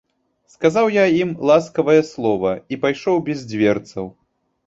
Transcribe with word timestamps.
Сказаў 0.53 0.87
я 0.93 1.03
ім 1.23 1.33
ласкавае 1.49 1.99
слова 2.13 2.53
і 2.75 2.79
пайшоў 2.85 3.23
без 3.27 3.43
дзверцаў. 3.51 4.05